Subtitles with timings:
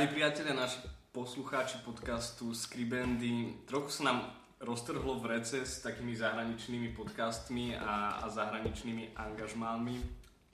[0.00, 0.80] Drahí priatelia, naši
[1.12, 8.32] poslucháči podcastu Skribendy, trochu sa nám roztrhlo v rece s takými zahraničnými podcastmi a, a
[8.32, 10.00] zahraničnými angažmánmi.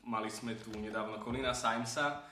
[0.02, 2.26] Mali sme tu nedávno Colina Sainza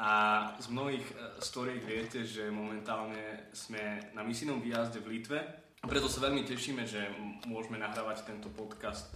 [0.00, 0.10] a
[0.56, 5.44] z mnohých e, storiek viete, že momentálne sme na misijnom výjazde v Litve.
[5.84, 7.04] Preto sa veľmi tešíme, že
[7.44, 9.12] môžeme nahrávať tento podcast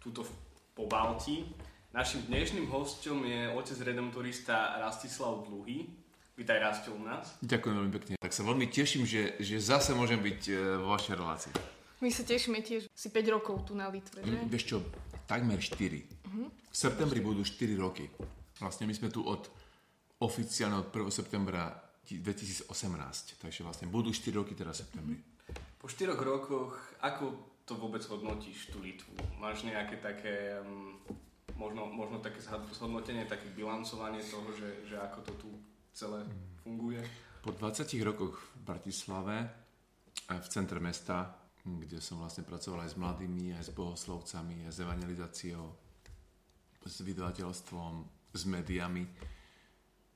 [0.00, 0.24] túto
[0.72, 1.52] po Balti.
[1.92, 6.07] Našim dnešným hostom je otec redemptorista Rastislav Dluhy.
[6.38, 7.34] Vítaj Rastio u nás.
[7.42, 8.14] Ďakujem veľmi pekne.
[8.22, 11.52] Tak sa veľmi teším, že, že zase môžem byť e, vo vašej relácii.
[11.98, 12.86] My sa tešíme tiež.
[12.94, 14.38] Si 5 rokov tu na Litve, že?
[14.46, 14.78] Vieš čo,
[15.26, 15.74] takmer 4.
[15.74, 16.46] Uh-huh.
[16.46, 18.06] V septembri budú 4 roky.
[18.62, 19.50] Vlastne my sme tu od
[20.22, 21.10] oficiálne od 1.
[21.10, 21.74] septembra
[22.06, 22.70] 2018.
[23.42, 25.18] Takže vlastne budú 4 roky teraz v septembri.
[25.82, 27.34] Po 4 rokoch, ako
[27.66, 29.10] to vôbec hodnotíš, tú Litvu?
[29.42, 31.02] Máš nejaké také, um,
[31.58, 35.50] možno, možno také zhodnotenie, také bilancovanie toho, že, že ako to tu
[35.98, 36.22] celé
[36.62, 37.02] funguje?
[37.42, 39.36] Po 20 rokoch v Bratislave,
[40.30, 41.34] v centre mesta,
[41.66, 45.64] kde som vlastne pracoval aj s mladými, aj s bohoslovcami, aj s evangelizáciou,
[46.86, 47.92] s vydavateľstvom,
[48.30, 49.02] s médiami.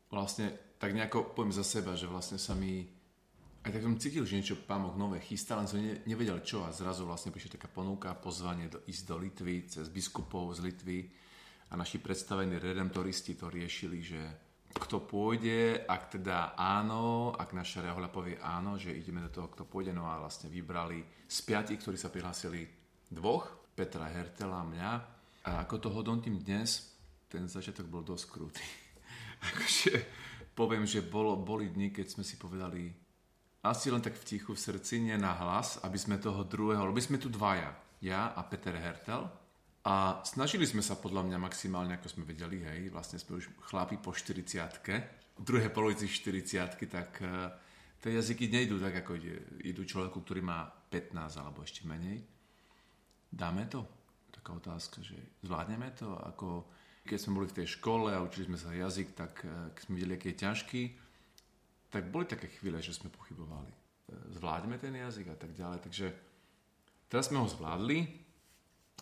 [0.06, 2.86] Vlastne tak nejako poviem za seba, že vlastne sa mi
[3.62, 7.06] aj tak som cítil, že niečo pán nové chystá, len som nevedel čo a zrazu
[7.06, 11.06] vlastne prišla taká ponuka, pozvanie do, ísť do Litvy cez biskupov z Litvy
[11.70, 14.18] a naši predstavení redemptoristi to riešili, že
[14.72, 19.68] kto pôjde, ak teda áno, ak naša rehoľa povie áno, že ideme do toho, kto
[19.68, 22.64] pôjde, no a vlastne vybrali z piatich, ktorí sa prihlásili
[23.12, 24.90] dvoch, Petra Hertela mňa.
[25.42, 26.92] A ako to hodnotím dnes,
[27.28, 28.66] ten začiatok bol dosť krutý.
[29.48, 29.92] akože
[30.52, 32.92] poviem, že bolo, boli dni, keď sme si povedali
[33.62, 36.98] asi len tak v tichu v srdci, nie na hlas, aby sme toho druhého, lebo
[36.98, 37.70] sme tu dvaja,
[38.02, 39.22] ja a Peter Hertel,
[39.82, 43.98] a snažili sme sa podľa mňa maximálne, ako sme vedeli, hej, vlastne sme už chlápi
[43.98, 47.50] po 40 v druhej polovici 40 tak uh,
[47.98, 52.22] tie jazyky nejdú tak, ako ide, idú človeku, ktorý má 15 alebo ešte menej.
[53.32, 53.82] Dáme to?
[54.30, 56.14] Taká otázka, že zvládneme to?
[56.30, 56.68] Ako,
[57.02, 59.96] keď sme boli v tej škole a učili sme sa jazyk, tak uh, keď sme
[59.98, 60.82] videli, aký je ťažký,
[61.90, 63.72] tak boli také chvíle, že sme pochybovali.
[64.36, 65.78] Zvládneme ten jazyk a tak ďalej.
[65.84, 66.06] Takže
[67.08, 68.21] teraz sme ho zvládli,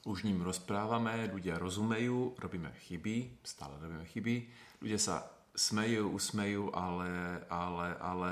[0.09, 4.35] už ním rozprávame, ľudia rozumejú, robíme chyby, stále robíme chyby,
[4.81, 8.31] ľudia sa smejú, usmejú, ale, ale, ale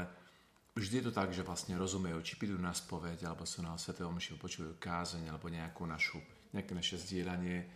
[0.78, 4.00] vždy je to tak, že vlastne rozumejú, či prídu na spoveď, alebo sú na Sv.
[4.00, 6.22] Omši, počujú kázeň, alebo nejakú našu,
[6.56, 7.68] nejaké naše zdieľanie.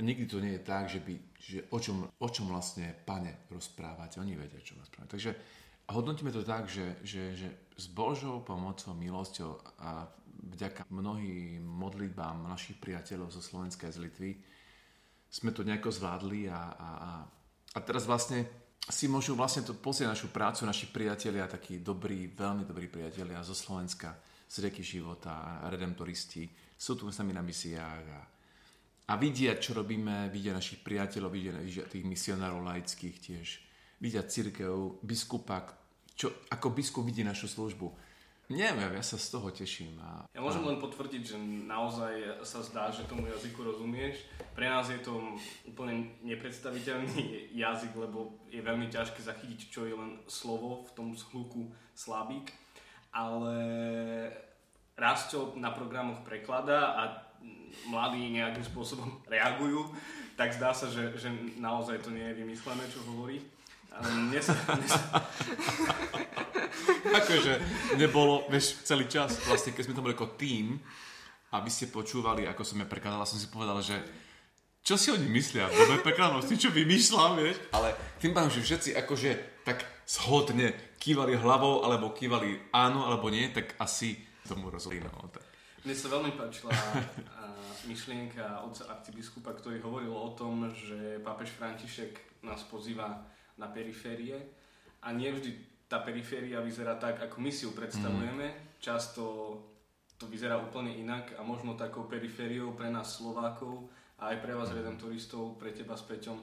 [0.00, 4.20] Nikdy to nie je tak, že, by, že o, čom, o čom vlastne pane rozprávate,
[4.20, 5.12] oni vedia, čo rozprávate.
[5.16, 5.30] Takže
[5.92, 10.08] hodnotíme to tak, že, že, že s Božou pomocou, milosťou a
[10.40, 14.32] vďaka mnohým modlitbám našich priateľov zo Slovenska a z Litvy
[15.30, 17.10] sme to nejako zvládli a, a, a,
[17.76, 18.48] a teraz vlastne
[18.90, 23.54] si môžu vlastne to pozrieť našu prácu, naši priatelia, takí dobrí, veľmi dobrí priatelia zo
[23.54, 24.18] Slovenska,
[24.50, 28.20] z rieky života redemptoristi, sú tu s nami na misiách a,
[29.06, 33.48] a vidia, čo robíme, vidia našich priateľov, vidia, vidia tých misionárov laických tiež,
[34.02, 35.70] vidia církev, biskupa,
[36.18, 38.09] čo, ako biskup vidí našu službu
[38.50, 39.94] Neviem, ja sa z toho teším.
[40.02, 40.26] A...
[40.34, 41.38] Ja môžem len potvrdiť, že
[41.70, 44.26] naozaj sa zdá, že tomu jazyku rozumieš.
[44.58, 45.38] Pre nás je to
[45.70, 51.70] úplne nepredstaviteľný jazyk, lebo je veľmi ťažké zachytiť, čo je len slovo v tom zhluku
[51.94, 52.50] slabík.
[53.14, 53.54] Ale
[54.98, 57.02] Rastio na programoch prekladá a
[57.86, 59.94] mladí nejakým spôsobom reagujú,
[60.34, 63.38] tak zdá sa, že, že naozaj to nie je vymyslené, čo hovorí.
[63.94, 64.98] Mne sa, mne sa...
[67.20, 67.52] akože
[67.98, 70.78] nebolo, vieš, celý čas, vlastne keď sme to boli ako tým
[71.50, 73.98] a vy ste počúvali, ako som ja prekladala, som si povedal, že
[74.80, 78.90] čo si oni myslia, dobre prekladám, si čo vymýšľam, vieš, ale tým pádom, že všetci
[78.96, 79.30] akože
[79.66, 84.16] tak shodne kývali hlavou, alebo kývali áno, alebo nie, tak asi
[84.48, 84.72] tomu.
[84.72, 85.44] No, tak.
[85.86, 86.74] Mne sa veľmi páčila
[87.86, 93.24] myšlienka otca arcibiskupa, ktorý hovoril o tom, že pápež František nás pozýva
[93.56, 94.36] na periférie
[95.00, 98.46] a nevždy tá periféria vyzerá tak, ako my si ju predstavujeme.
[98.46, 98.58] Mm.
[98.78, 99.22] Často
[100.14, 103.90] to vyzerá úplne inak a možno takou perifériou pre nás Slovákov
[104.22, 104.76] a aj pre vás mm.
[104.78, 106.38] redentoristov, pre teba s Peťom,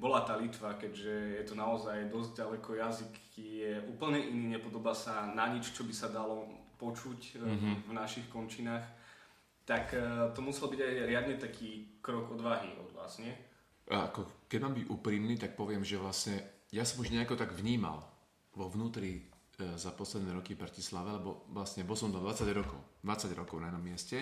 [0.00, 5.28] bola tá Litva, keďže je to naozaj dosť ďaleko jazyk, je úplne iný, nepodobá sa
[5.28, 7.74] na nič, čo by sa dalo počuť mm-hmm.
[7.88, 8.84] v našich končinách,
[9.64, 10.00] tak e,
[10.36, 13.32] to musel byť aj riadne taký krok odvahy od vás, nie?
[13.88, 17.56] A ako, keď mám byť úprimný, tak poviem, že vlastne ja som už nejako tak
[17.56, 18.15] vnímal
[18.56, 19.22] vo vnútri e,
[19.76, 23.68] za posledné roky v Bratislave, lebo vlastne bol som tam 20 rokov, 20 rokov na
[23.68, 24.18] jednom mieste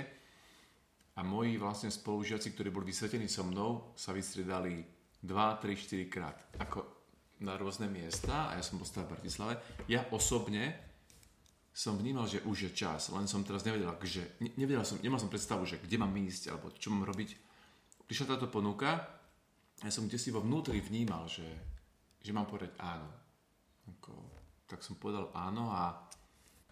[1.15, 4.83] a moji vlastne spolužiaci, ktorí boli vysvetení so mnou, sa vystriedali
[5.23, 6.37] 2, 3, 4 krát.
[6.59, 6.83] Ako
[7.47, 9.55] na rôzne miesta a ja som bol stále v Bratislave.
[9.87, 10.75] Ja osobne
[11.75, 15.31] som vnímal, že už je čas, len som teraz nevedel, že, nevedel som, nemal som
[15.31, 17.35] predstavu, že kde mám ísť alebo čo mám robiť.
[18.07, 19.03] Prišla táto ponuka
[19.83, 21.45] ja som kde si vo vnútri vnímal, že,
[22.23, 23.09] že mám povedať áno.
[23.85, 24.13] Ako,
[24.65, 26.05] tak som povedal áno a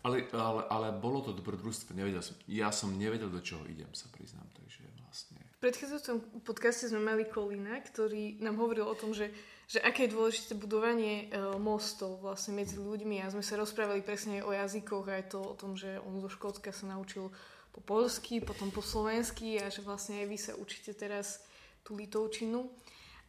[0.03, 4.11] ale, ale, ale bolo to dobrodružstvo, nevedel som, ja som nevedel, do čoho idem, sa
[4.11, 5.38] priznám, takže vlastne.
[5.62, 9.31] V predchádzajúcom podcaste sme mali Kolína, ktorý nám hovoril o tom, že,
[9.70, 14.43] že aké je dôležité budovanie e, mostov vlastne medzi ľuďmi a sme sa rozprávali presne
[14.43, 17.31] o jazykoch aj to o tom, že on zo Škótska sa naučil
[17.70, 21.47] po polsky, potom po slovensky a že vlastne aj vy sa učíte teraz
[21.87, 22.67] tú litovčinu.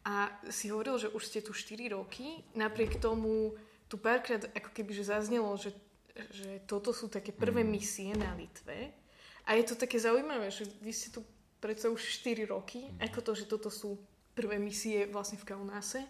[0.04, 3.54] A si hovoril, že už ste tu 4 roky, napriek tomu
[3.94, 5.70] tu párkrát ako keby že zaznelo, že
[6.14, 7.70] že toto sú také prvé mm.
[7.70, 8.94] misie na Litve.
[9.44, 11.26] A je to také zaujímavé, že vy ste tu
[11.58, 13.02] predsa už 4 roky, mm.
[13.10, 13.98] ako to, že toto sú
[14.32, 16.06] prvé misie vlastne v Kaunase.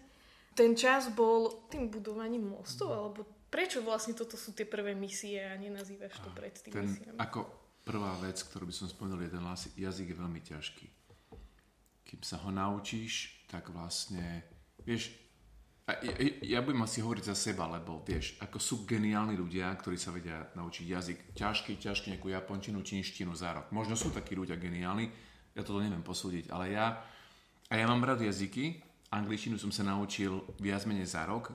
[0.55, 2.97] Ten čas bol tým budovaním mostov, mm.
[3.01, 7.19] alebo prečo vlastne toto sú tie prvé misie a nenazývaš to pred tým ten, misiami?
[7.19, 7.41] Ako
[7.83, 9.45] prvá vec, ktorú by som spomenul, je ten
[9.81, 10.87] jazyk je veľmi ťažký.
[12.05, 14.45] Kým sa ho naučíš, tak vlastne,
[14.85, 15.24] vieš,
[15.85, 20.01] a ja, ja budem asi hovoriť za seba, lebo vieš, ako sú geniálni ľudia, ktorí
[20.01, 23.69] sa vedia naučiť jazyk ťažký, ťažký, nejakú japončinu, čínštinu za rok.
[23.69, 25.13] Možno sú takí ľudia geniálni,
[25.53, 27.05] ja to neviem posúdiť, ale ja,
[27.69, 28.81] a ja mám rád jazyky,
[29.13, 31.53] angličtinu som sa naučil viac menej za rok,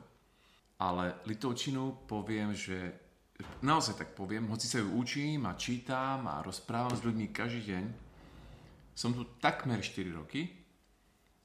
[0.78, 2.96] ale litovčinu poviem, že
[3.66, 7.86] naozaj tak poviem, hoci sa ju učím a čítam a rozprávam s ľuďmi každý deň,
[8.94, 10.54] som tu takmer 4 roky,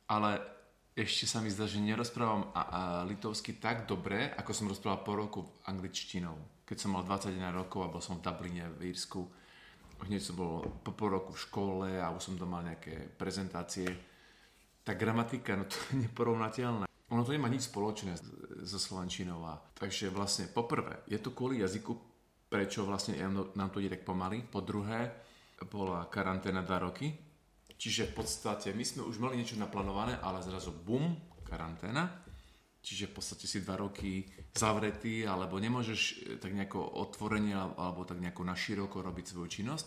[0.05, 0.54] ale
[0.95, 5.13] ešte sa mi zdá, že nerozprávam a, a litovsky tak dobre, ako som rozprával po
[5.19, 6.39] roku angličtinou.
[6.63, 9.21] Keď som mal 21 rokov a bol som v Dubline v Írsku,
[10.07, 13.91] hneď som bol po pol roku v škole a už som mal nejaké prezentácie.
[14.87, 16.87] Tá gramatika, no to je neporovnateľné.
[17.11, 18.15] Ono to nemá nič spoločné
[18.63, 19.43] so slovenčinou.
[19.75, 21.93] Takže vlastne poprvé, je to kvôli jazyku,
[22.47, 23.19] prečo vlastne
[23.59, 24.47] nám to ide tak pomaly.
[24.47, 25.11] Po druhé,
[25.71, 27.11] bola karanténa 2 roky,
[27.85, 32.09] Čiže v podstate my sme už mali niečo naplánované, ale zrazu bum, karanténa.
[32.81, 34.25] Čiže v podstate si dva roky
[34.57, 39.87] zavretý, alebo nemôžeš e, tak nejako otvorenie alebo tak nejako naširoko robiť svoju činnosť.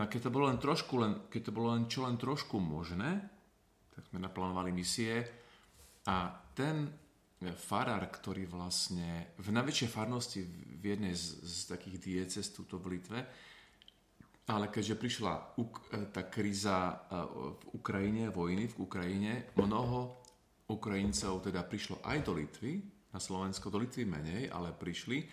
[0.00, 2.56] No a keď to bolo len trošku, len, keď to bolo len čo len trošku
[2.56, 3.20] možné,
[3.92, 5.28] tak sme naplánovali misie
[6.08, 6.88] a ten
[7.68, 10.40] farár, ktorý vlastne v najväčšej farnosti
[10.72, 13.28] v jednej z, z takých diecest túto v Litve,
[14.48, 15.40] ale keďže prišla e,
[16.08, 16.94] tá kríza e,
[17.52, 20.24] v Ukrajine, vojny v Ukrajine, mnoho
[20.72, 22.80] Ukrajincov teda prišlo aj do Litvy,
[23.12, 25.24] na Slovensko do Litvy menej, ale prišli.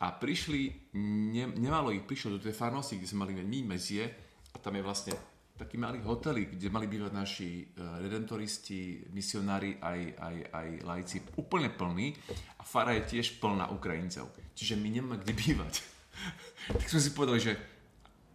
[0.00, 4.04] A prišli, ne, nemalo ich prišlo do tej farnosti, kde sme mali my mezie
[4.52, 5.12] a tam je vlastne
[5.60, 7.64] taký malý hotely, kde mali bývať naši e,
[8.00, 12.16] redentoristi, misionári, aj, aj, aj lajci, úplne plný
[12.56, 14.32] a fara je tiež plná Ukrajincov.
[14.56, 15.84] Čiže my nemáme kde bývať.
[16.80, 17.52] tak sme si povedali, že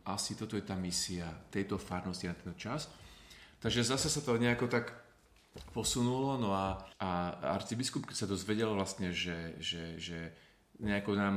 [0.05, 2.88] asi toto je tá misia tejto farnosti na ten čas.
[3.59, 4.93] Takže zase sa to nejako tak
[5.71, 7.09] posunulo, no a, a
[7.55, 10.19] arcibiskup sa dozvedel vlastne, že, že, že
[10.83, 11.35] nejako nám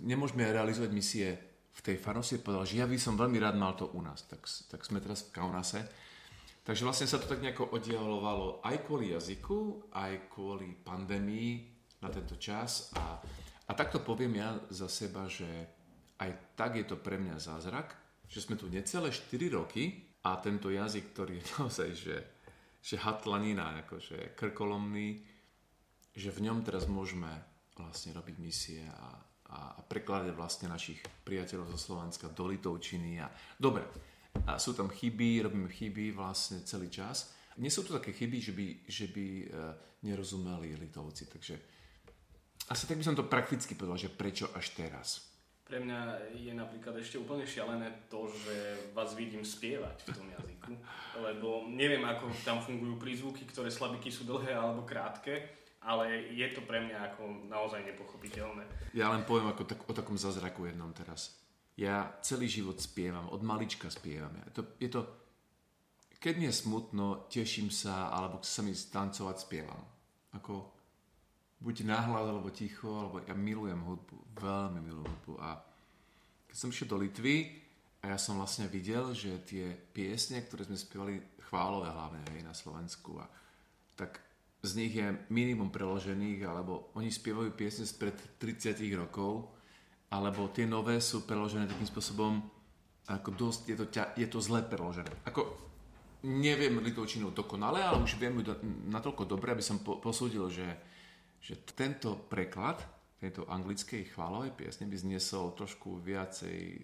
[0.00, 1.28] nemôžeme realizovať misie
[1.70, 4.26] v tej farnosti, povedal, že ja by som veľmi rád mal to u nás.
[4.26, 5.80] Tak, tak sme teraz v Kaunase.
[6.64, 11.66] Takže vlastne sa to tak nejako oddialovalo aj kvôli jazyku, aj kvôli pandémii
[12.04, 12.92] na tento čas.
[12.96, 13.16] A,
[13.68, 15.48] a takto poviem ja za seba, že
[16.20, 17.96] aj tak je to pre mňa zázrak,
[18.28, 22.16] že sme tu necelé 4 roky a tento jazyk, ktorý je naozaj, že,
[22.78, 25.24] že hatlanina, akože krkolomný,
[26.12, 27.30] že v ňom teraz môžeme
[27.74, 29.16] vlastne robiť misie a,
[29.50, 33.24] a, a prekladať vlastne našich priateľov zo Slovenska do Litovčiny.
[33.24, 33.26] A...
[33.56, 33.88] Dobre,
[34.46, 37.32] a sú tam chyby, robíme chyby vlastne celý čas.
[37.56, 39.46] Nie sú to také chyby, že by, že by e,
[40.06, 41.54] nerozumeli Litovci, takže
[42.70, 45.29] asi tak by som to prakticky povedal, že prečo až teraz.
[45.70, 46.00] Pre mňa
[46.34, 50.72] je napríklad ešte úplne šialené to, že vás vidím spievať v tom jazyku,
[51.22, 55.46] lebo neviem, ako tam fungujú prízvuky, ktoré slabiky sú dlhé alebo krátke,
[55.86, 58.66] ale je to pre mňa ako naozaj nepochopiteľné.
[58.98, 61.38] Ja len poviem ako tak, o takom zázraku jednom teraz.
[61.78, 64.34] Ja celý život spievam, od malička spievam.
[64.50, 65.00] Je to, je to
[66.20, 69.80] keď mi je smutno, teším sa, alebo sa mi tancovať, spievam.
[70.36, 70.79] Ako
[71.60, 75.32] buď nahlas, alebo ticho, alebo ja milujem hudbu, veľmi milujem hudbu.
[75.44, 75.60] A
[76.48, 77.60] keď som išiel do Litvy,
[78.00, 81.20] a ja som vlastne videl, že tie piesne, ktoré sme spievali,
[81.52, 83.28] chválové hlavne hej, na Slovensku, a
[83.92, 84.24] tak
[84.64, 89.52] z nich je minimum preložených, alebo oni spievajú piesne spred 30 rokov,
[90.10, 92.40] alebo tie nové sú preložené takým spôsobom,
[93.08, 95.10] ako dosť, je to, ťa, je to zle preložené.
[95.28, 95.70] Ako
[96.24, 98.52] neviem litovčinu dokonale, ale už viem ju
[98.92, 100.66] natoľko dobre, aby som po, posúdil, že,
[101.40, 102.84] že tento preklad
[103.20, 106.78] tejto anglickej chválovej piesne by zniesol trošku viacej e,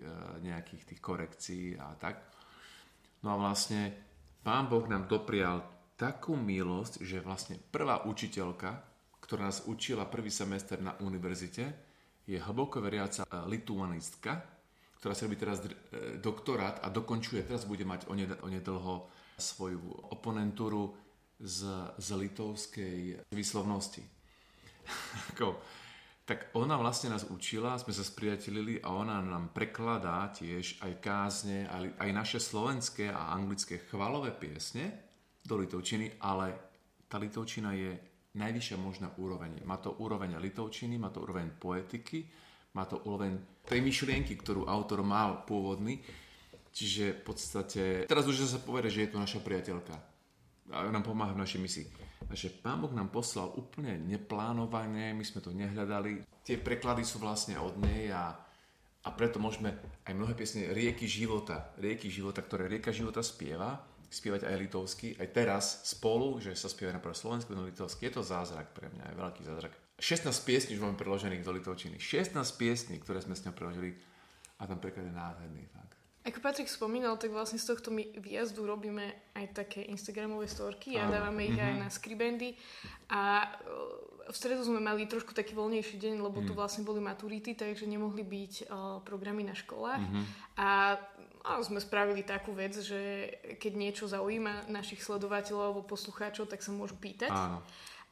[0.44, 2.20] nejakých tých korekcií a tak.
[3.24, 3.96] No a vlastne
[4.44, 5.64] Pán Boh nám doprial
[5.96, 8.68] takú milosť, že vlastne prvá učiteľka,
[9.24, 11.64] ktorá nás učila prvý semester na univerzite,
[12.28, 14.44] je hlboko veriaca e, lituanistka,
[15.00, 15.72] ktorá si robí teraz e,
[16.20, 18.12] doktorát a dokončuje, teraz bude mať
[18.44, 19.08] onedlho
[19.40, 20.92] svoju oponentúru
[21.40, 21.64] z,
[21.96, 22.98] z litovskej
[23.32, 24.15] výslovnosti.
[26.26, 31.70] tak ona vlastne nás učila, sme sa spriateľili a ona nám prekladá tiež aj kázne,
[31.70, 34.90] aj, aj naše slovenské a anglické chvalové piesne
[35.46, 36.54] do litovčiny, ale
[37.06, 37.94] tá litovčina je
[38.34, 39.62] najvyššia možná úroveň.
[39.62, 42.26] Má to úroveň litovčiny, má to úroveň poetiky,
[42.74, 46.02] má to úroveň tej myšlienky, ktorú autor mal pôvodný
[46.76, 49.96] Čiže v podstate, teraz už sa povede, že je to naša priateľka.
[50.76, 51.86] A nám pomáha v našej misii.
[52.24, 56.24] Takže Pán Boh nám poslal úplne neplánované, my sme to nehľadali.
[56.42, 58.34] Tie preklady sú vlastne od nej a,
[59.04, 59.76] a preto môžeme
[60.08, 63.78] aj mnohé piesne Rieky života, Rieky života, ktoré Rieka života spieva,
[64.10, 68.08] spievať aj litovsky, aj teraz spolu, že sa spieva napríklad slovensky, no litovsky.
[68.08, 69.72] Je to zázrak pre mňa, je veľký zázrak.
[69.96, 71.96] 16 piesní už máme preložených do litovčiny.
[71.96, 73.96] 16 piesní, ktoré sme s ňou preložili
[74.60, 75.64] a tam preklad je nádherný.
[75.72, 76.05] Fakt.
[76.26, 81.06] Ako Patrik spomínal, tak vlastne z tohto my výjazdu robíme aj také Instagramové storky a
[81.06, 81.70] dávame ich mm-hmm.
[81.70, 81.82] aj mhm.
[81.86, 82.50] na Skribendy.
[83.14, 83.48] A e,
[84.26, 86.46] v stredu sme mali trošku taký voľnejší deň, lebo mm.
[86.50, 90.02] tu vlastne boli maturity, takže nemohli byť uh, programy na školách.
[90.02, 90.24] Mm-hmm.
[90.58, 90.98] A
[91.46, 93.30] a sme spravili takú vec, že
[93.62, 97.30] keď niečo zaujíma našich sledovateľov alebo poslucháčov, tak sa môžu pýtať.
[97.30, 97.62] Áno.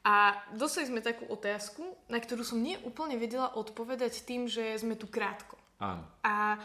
[0.07, 5.11] A dostali sme takú otázku, na ktorú som neúplne vedela odpovedať tým, že sme tu
[5.11, 5.59] krátko.
[5.83, 6.07] Áno.
[6.23, 6.55] A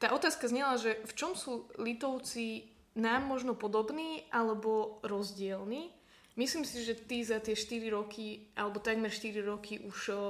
[0.00, 5.92] tá otázka znela, že v čom sú Litovci nám možno podobní alebo rozdielni.
[6.34, 10.22] Myslím si, že ty za tie 4 roky, alebo takmer 4 roky už o,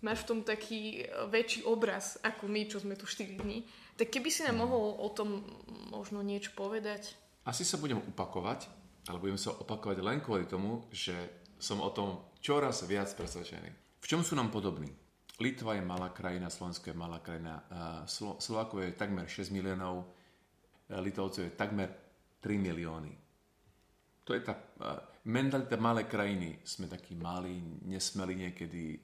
[0.00, 3.68] máš v tom taký väčší obraz ako my, čo sme tu 4 dní.
[4.00, 5.44] Tak keby si nám mohol o tom
[5.92, 7.12] možno niečo povedať?
[7.44, 8.70] Asi sa budem opakovať,
[9.12, 11.14] ale budem sa opakovať len kvôli tomu, že
[11.60, 14.00] som o tom čoraz viac presvedčený.
[14.02, 15.01] V čom sú nám podobní?
[15.42, 17.66] Litva je malá krajina, Slovensko je malá krajina,
[18.06, 20.06] Slo- Slovákov je takmer 6 miliónov,
[21.02, 21.90] Litovcov je takmer
[22.38, 23.10] 3 milióny.
[24.22, 24.54] To je tá
[25.26, 26.62] mentalita malej krajiny.
[26.62, 29.02] Sme takí malí, nesmeli niekedy,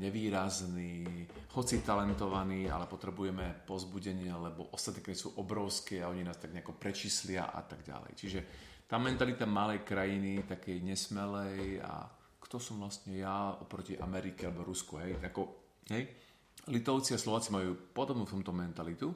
[0.00, 6.56] nevýrazní, hoci talentovaní, ale potrebujeme pozbudenie, lebo ostatní krajiny sú obrovské a oni nás tak
[6.56, 8.12] nejako prečíslia a tak ďalej.
[8.16, 8.40] Čiže
[8.88, 12.08] tá mentalita malej krajiny, takej nesmelej a
[12.50, 15.54] kto som vlastne ja oproti Amerike alebo Rusku, hej, ako,
[15.94, 16.02] hej.
[16.66, 19.14] Litovci a Slováci majú podobnú v tomto mentalitu.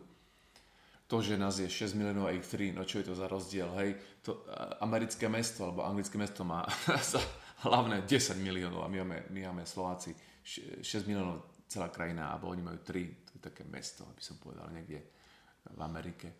[1.11, 3.75] To, že nás je 6 miliónov a ich 3, no čo je to za rozdiel,
[3.83, 3.99] hej.
[4.23, 4.47] To
[4.87, 6.63] americké mesto alebo anglické mesto má
[7.67, 10.15] hlavné 10 miliónov a my máme, my máme Slováci
[10.47, 14.71] 6 miliónov celá krajina, alebo oni majú 3, to je také mesto, aby som povedal,
[14.71, 15.03] niekde
[15.75, 16.39] v Amerike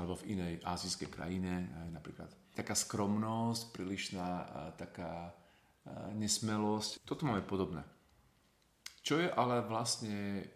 [0.00, 2.32] alebo v inej azijskej krajine, napríklad.
[2.56, 4.28] Taká skromnosť, prílišná
[4.80, 5.43] taká
[6.16, 7.04] nesmelosť.
[7.04, 7.84] Toto máme podobné.
[9.04, 10.48] Čo je ale vlastne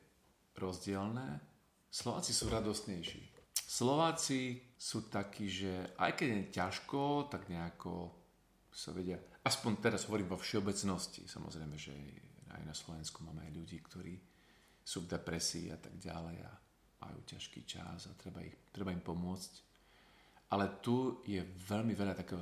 [0.56, 1.40] rozdielne?
[1.92, 3.22] Slováci sú radostnejší.
[3.68, 8.08] Slováci sú takí, že aj keď je ťažko, tak nejako
[8.72, 11.92] sa vedia, aspoň teraz hovorím vo všeobecnosti, samozrejme, že
[12.48, 14.16] aj na Slovensku máme aj ľudí, ktorí
[14.80, 16.52] sú v depresii a tak ďalej a
[17.04, 19.52] majú ťažký čas a treba, ich, treba im pomôcť.
[20.48, 22.40] Ale tu je veľmi veľa takého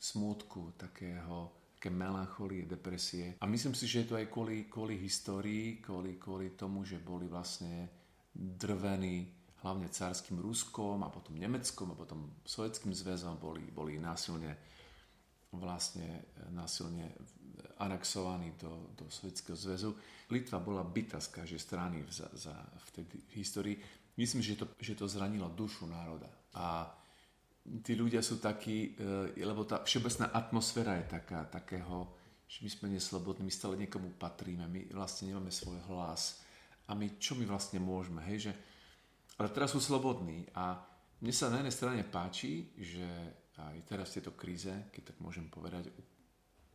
[0.00, 1.52] smútku, takého
[1.86, 3.38] také melancholie, depresie.
[3.38, 7.30] A myslím si, že je to aj kvôli, kvôli histórii, kvôli, kvôli tomu, že boli
[7.30, 7.86] vlastne
[8.34, 9.30] drvení
[9.62, 14.58] hlavne cárským Ruskom a potom Nemeckom a potom Sovietským zväzom boli, boli násilne
[15.54, 17.14] vlastne násilne
[17.78, 19.94] anexovaní do, do Sovietskeho zväzu.
[20.34, 23.04] Litva bola bytá z každej strany v, za, za, v tej
[23.38, 23.78] histórii.
[24.18, 26.26] Myslím, že to, že to zranilo dušu národa.
[26.58, 26.90] A
[27.82, 32.10] tí ľudia sú takí, e, lebo tá všeobecná atmosféra je taká, takého,
[32.46, 36.40] že my sme neslobodní, my stále niekomu patríme, my vlastne nemáme svoj hlas
[36.86, 38.52] a my čo my vlastne môžeme, hej, že
[39.36, 40.80] ale teraz sú slobodní a
[41.16, 43.04] Mne sa na jednej strane páči, že
[43.56, 45.88] aj teraz v tejto kríze, keď tak môžem povedať,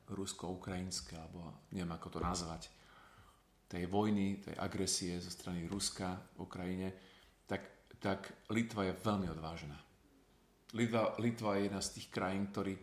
[0.10, 2.74] rusko-ukrajinské, alebo neviem ako to nazvať,
[3.70, 6.90] tej vojny, tej agresie zo strany Ruska v Ukrajine,
[7.46, 9.78] tak, tak Litva je veľmi odvážna.
[10.74, 12.74] Litva, Litva je jedna z tých krajín, ktorí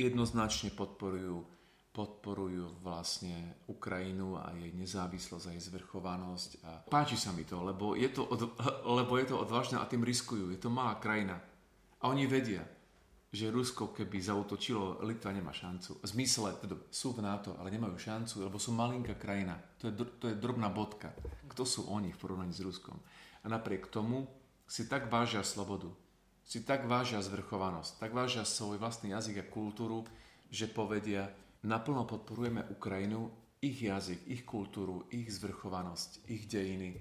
[0.00, 1.44] jednoznačne podporujú,
[1.92, 6.50] podporujú vlastne Ukrajinu a jej nezávislosť a jej zvrchovanosť.
[6.64, 8.56] A páči sa mi to, lebo je to, od,
[8.88, 10.48] lebo je to odvážne a tým riskujú.
[10.48, 11.36] Je to malá krajina.
[12.00, 12.64] A oni vedia,
[13.32, 16.00] že Rusko keby zautočilo, Litva nemá šancu.
[16.00, 19.56] V zmysle, teda sú v NATO, ale nemajú šancu, lebo sú malinká krajina.
[19.80, 21.12] To je, to je drobná bodka.
[21.48, 22.96] Kto sú oni v porovnaní s Ruskom?
[23.44, 24.28] A napriek tomu
[24.68, 25.88] si tak vážia slobodu,
[26.42, 30.04] si tak vážia zvrchovanosť, tak vážia svoj vlastný jazyk a kultúru,
[30.52, 31.30] že povedia,
[31.64, 33.30] naplno podporujeme Ukrajinu,
[33.62, 36.98] ich jazyk, ich kultúru, ich zvrchovanosť, ich dejiny.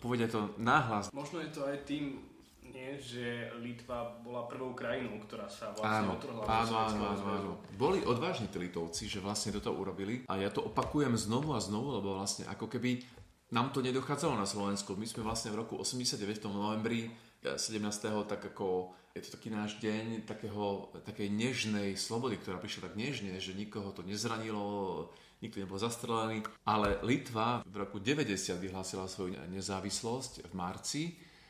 [0.00, 1.12] Povedia to náhlas.
[1.12, 2.24] Možno je to aj tým,
[2.64, 7.52] nie, že Litva bola prvou krajinou, ktorá sa vlastne áno, otrhla áno, áno, áno, áno.
[7.76, 12.00] Boli odvážni tí Litovci, že vlastne toto urobili a ja to opakujem znovu a znovu,
[12.00, 13.04] lebo vlastne ako keby
[13.52, 14.96] nám to nedochádzalo na Slovensku.
[14.96, 16.24] My sme vlastne v roku 89.
[16.48, 17.12] novembri
[17.44, 18.24] 17.
[18.24, 23.38] tak ako je to taký náš deň takého, takej nežnej slobody, ktorá prišla tak nežne,
[23.38, 25.06] že nikoho to nezranilo,
[25.38, 26.42] nikto nebol zastrelený.
[26.66, 31.02] Ale Litva v roku 90 vyhlásila svoju nezávislosť v marci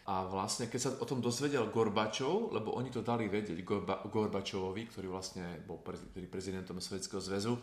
[0.05, 4.85] a vlastne, keď sa o tom dozvedel Gorbačov, lebo oni to dali vedieť Gorba, Gorbačovovi,
[4.93, 5.97] ktorý vlastne bol pre,
[6.29, 7.57] prezidentom Sovjetského zväzu,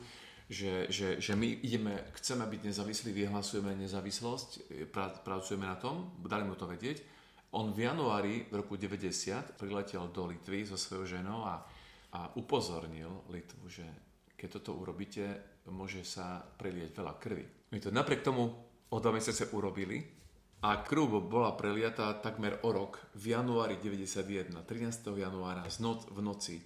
[0.50, 4.50] že, že, že my ideme, chceme byť nezávislí, vyhlasujeme nezávislosť,
[4.90, 7.06] pra, pracujeme na tom, dali mu to vedieť.
[7.52, 11.60] On v januári v roku 90 priletel do Litvy so svojou ženou a,
[12.16, 13.84] a upozornil Litvu, že
[14.40, 17.46] keď toto urobíte, môže sa prelieť veľa krvi.
[17.76, 18.48] My to napriek tomu
[18.88, 20.00] o dva mesiace urobili
[20.64, 25.12] a krv bola preliatá takmer o rok v januári 91, 13.
[25.12, 26.64] januára z noc, v noci e,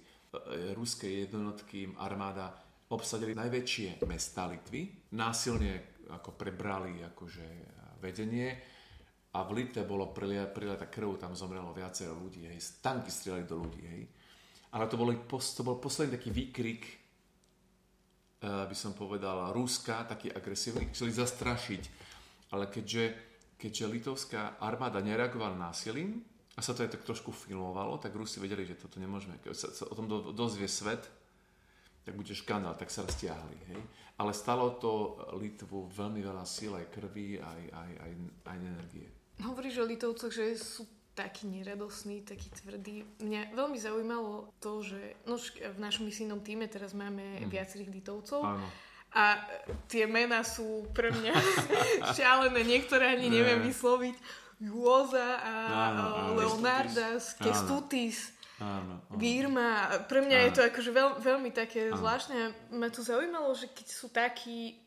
[0.76, 2.54] ruské jednotky armáda
[2.94, 7.46] obsadili najväčšie mesta Litvy, násilne ako prebrali akože
[7.98, 8.75] vedenie
[9.36, 13.82] a v Litve bolo preliatá krv, tam zomrelo viacero ľudí, hej, tanky strieľali do ľudí,
[13.84, 14.02] hej.
[14.72, 16.94] Ale to bol, to bol posledný taký výkrik, e,
[18.44, 21.82] by som povedal, Ruska, taký agresívny, chceli zastrašiť.
[22.56, 26.20] Ale keďže keďže litovská armáda nereagovala násilím
[26.56, 29.40] a sa to aj tak trošku filmovalo, tak Rusi vedeli, že toto nemôžeme.
[29.40, 31.04] Keď sa, sa o tom do, dozvie svet,
[32.04, 33.56] tak bude škandál, tak sa roztiahli.
[33.72, 33.80] Hej?
[34.16, 38.12] Ale stalo to Litvu veľmi veľa síl, aj krvi, aj, aj, aj,
[38.48, 39.08] aj energie.
[39.42, 43.04] Hovoríš o Litovcoch, že sú taký neradosný, taký tvrdý.
[43.24, 47.48] Mňa veľmi zaujímalo to, že no, v našom misijnom týme teraz máme mm.
[47.48, 48.44] viacerých Litovcov.
[48.44, 48.68] Áno
[49.16, 49.40] a
[49.88, 51.34] tie mená sú pre mňa
[52.16, 54.44] šialené, niektoré ani neviem vysloviť.
[54.56, 55.52] Juoza a
[55.92, 59.04] áno, áno, Leonardas, Kestutis, áno.
[60.08, 60.44] Pre mňa áno.
[60.48, 62.00] je to akože veľ, veľmi také áno.
[62.00, 62.56] zvláštne.
[62.72, 64.80] Ma to zaujímalo, že keď sú takí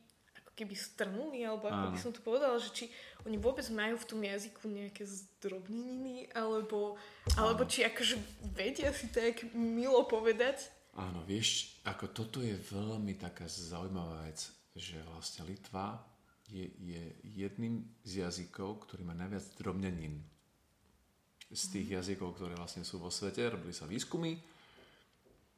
[0.60, 1.94] keby strnuli, alebo ako áno.
[1.96, 2.86] by som to povedala, že či
[3.24, 7.00] oni vôbec majú v tom jazyku nejaké zdrobneniny, alebo,
[7.40, 8.20] alebo či akože
[8.52, 10.68] vedia si tak milo povedať.
[11.00, 16.04] Áno, vieš, ako toto je veľmi taká zaujímavá vec, že vlastne Litva
[16.52, 20.20] je, je jedným z jazykov, ktorý má najviac drobnenín
[21.50, 21.96] z tých mhm.
[22.02, 24.38] jazykov, ktoré vlastne sú vo svete, robili sa výskumy,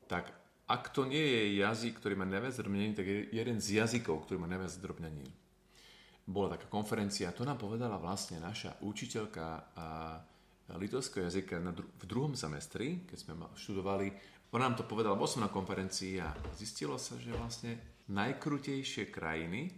[0.08, 0.41] tak
[0.72, 4.40] ak to nie je jazyk, ktorý má najviac drobnenín, tak je jeden z jazykov, ktorý
[4.40, 5.28] má najviac drobnenín.
[6.24, 9.88] Bola taká konferencia, to nám povedala vlastne naša učiteľka a
[10.80, 15.32] litovského jazyka na dru- v druhom semestri, keď sme študovali on nám to povedal, bol
[15.32, 19.72] som na konferencii a zistilo sa, že vlastne najkrutejšie krajiny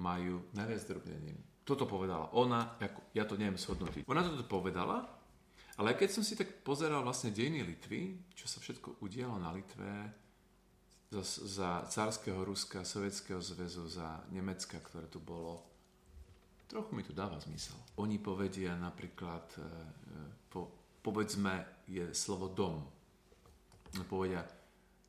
[0.00, 1.36] majú najviac drobnenín.
[1.60, 4.08] Toto povedala ona, ako, ja to neviem shodnotiť.
[4.08, 5.04] Ona toto povedala,
[5.80, 9.92] ale keď som si tak pozeral vlastne dejiny Litvy, čo sa všetko udialo na Litve
[11.08, 15.64] za, za cárskeho Ruska, Sovietskeho zväzu, za Nemecka, ktoré tu bolo,
[16.68, 17.80] trochu mi to dáva zmysel.
[17.98, 19.66] Oni povedia napríklad, e, e,
[20.52, 20.68] po,
[21.00, 23.00] povedzme, je slovo dom
[24.06, 24.46] povedia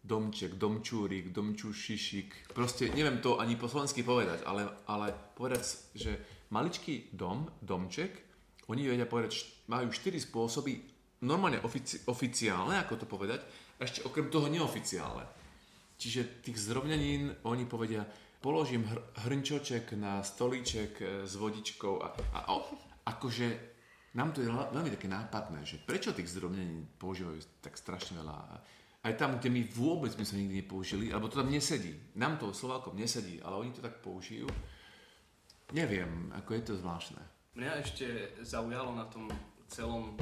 [0.01, 2.57] domček, domčúrik, domčúšišik.
[2.57, 5.62] Proste neviem to ani po slovensky povedať, ale, ale povedať,
[5.93, 6.12] že
[6.49, 8.31] maličký dom, domček,
[8.71, 10.79] oni vedia povedať, majú štyri spôsoby,
[11.27, 13.43] normálne ofici- oficiálne, ako to povedať,
[13.77, 15.27] a ešte okrem toho neoficiálne.
[15.99, 18.07] Čiže tých zrobnenín oni povedia,
[18.41, 22.53] položím hr- hrnčoček na stolíček e, s vodičkou a, a, a
[23.05, 23.71] akože
[24.17, 28.60] nám to je veľmi také nápadné, že prečo tých zdrobnení používajú tak strašne veľa.
[29.01, 31.95] Aj tam, kde my vôbec sme nikdy nepoužili, alebo to tam nesedí.
[32.19, 34.45] Nám to Slovákom nesedí, ale oni to tak použijú.
[35.71, 37.23] Neviem, ako je to zvláštne.
[37.51, 38.07] Mňa ešte
[38.47, 39.27] zaujalo na tom
[39.67, 40.15] celom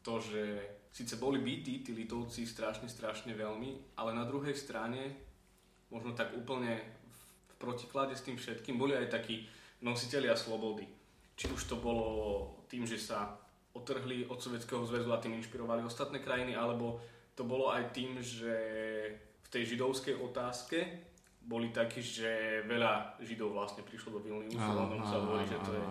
[0.00, 0.42] to, že
[0.88, 5.12] síce boli bytí tí Litovci strašne, strašne veľmi, ale na druhej strane,
[5.92, 6.80] možno tak úplne
[7.12, 9.44] v protiklade s tým všetkým, boli aj takí
[9.84, 10.88] nositeľia slobody.
[11.36, 12.08] Či už to bolo
[12.72, 13.36] tým, že sa
[13.76, 16.96] otrhli od Sovietskeho zväzu a tým inšpirovali ostatné krajiny, alebo
[17.36, 18.56] to bolo aj tým, že
[19.20, 21.09] v tej židovskej otázke
[21.40, 25.84] boli takí, že veľa Židov vlastne prišlo do Vilniusu, London sa hovorí, že to je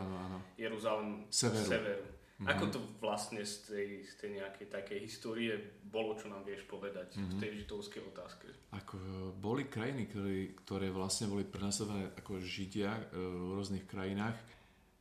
[0.62, 1.68] Jeruzalem severu.
[1.68, 2.06] severu.
[2.40, 2.56] Mm-hmm.
[2.56, 5.52] Ako to vlastne z tej, z tej nejakej takej histórie
[5.92, 7.28] bolo, čo nám vieš povedať mm-hmm.
[7.28, 7.42] v mhm.
[7.44, 8.48] tej židovskej otázke?
[8.80, 9.04] Ako e,
[9.36, 14.40] boli krajiny, ktoré, ktoré vlastne boli prenasledované ako Židia e, v rôznych krajinách,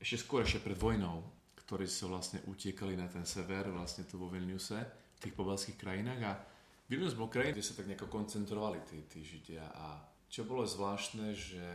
[0.03, 1.23] ešte skôr, ešte pred vojnou,
[1.63, 4.79] ktorí sa vlastne utiekali na ten sever, vlastne tu vo Vilniuse,
[5.15, 6.33] v tých pobalských krajinách a
[6.91, 11.33] Vilnius bol krajín, kde sa tak nejako koncentrovali tí, tí Židia a čo bolo zvláštne,
[11.33, 11.67] že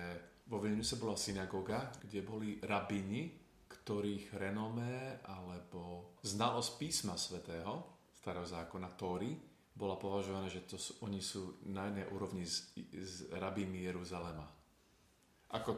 [0.47, 3.33] vo Vilniuse bola synagóga, kde boli rabíni,
[3.65, 7.81] ktorých renomé alebo znalosť písma svätého,
[8.13, 9.33] starého zákona, Tóry,
[9.73, 14.45] bola považovaná, že to sú, oni sú na jednej úrovni s, s rabími Jeruzalema.
[15.49, 15.71] Ako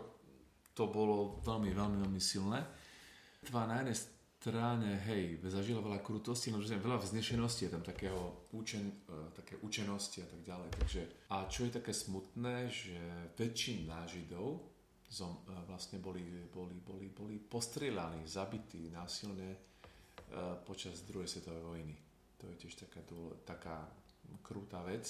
[0.75, 2.59] to bolo veľmi, veľmi, veľmi silné.
[3.47, 3.95] Tvá na jednej
[4.45, 10.21] strane, hej, zažila veľa krutosti, no veľa vznešenosti je tam takého učen, uh, také učenosti
[10.21, 10.69] a tak ďalej.
[10.69, 11.01] Takže,
[11.34, 12.93] a čo je také smutné, že
[13.41, 14.62] väčšina Židov
[15.10, 16.21] zom, uh, vlastne boli,
[16.53, 21.95] boli, boli, boli postrieľaní, zabití násilne uh, počas druhej svetovej vojny.
[22.38, 23.01] To je tiež taká,
[23.49, 23.89] taká
[24.45, 25.10] krutá vec.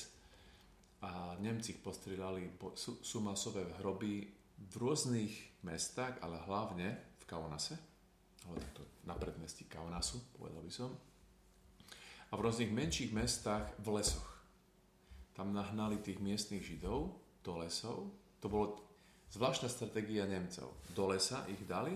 [1.04, 7.95] A Nemci postrieľali, sú, sú masové hroby v rôznych mestách, ale hlavne v Kaunase
[8.50, 10.92] ale takto na predmestí Kaunasu, povedal by som.
[12.30, 14.30] A v rôznych menších mestách v lesoch.
[15.38, 17.14] Tam nahnali tých miestnych židov
[17.46, 18.10] do lesov.
[18.42, 18.66] To bolo
[19.30, 20.74] zvláštna stratégia Nemcov.
[20.96, 21.96] Do lesa ich dali,